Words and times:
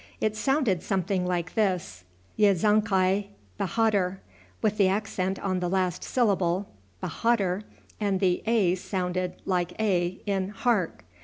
It 0.19 0.35
sounded 0.35 0.81
something 0.81 1.27
like 1.27 1.53
this, 1.53 2.05
Yezonkai 2.35 3.27
Behadr, 3.59 4.15
with 4.59 4.77
the 4.77 4.87
accent 4.87 5.37
on 5.37 5.59
the 5.59 5.69
last 5.69 6.03
syllable, 6.03 6.67
Behadr, 7.03 7.61
and 7.99 8.19
the 8.19 8.41
a 8.47 8.73
sounded 8.73 9.35
like 9.45 9.79
a 9.79 10.19
in 10.25 10.49
hark. 10.49 11.03